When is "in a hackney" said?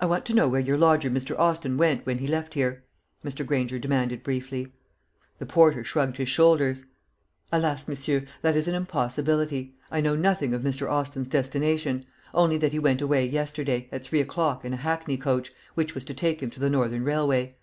14.64-15.16